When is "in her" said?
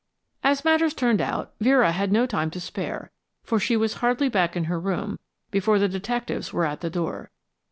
4.57-4.79